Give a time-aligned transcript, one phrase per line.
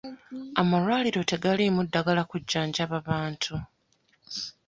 [0.61, 3.53] Amalwaliro tegaliimu ddagala kujjanjaba bantu.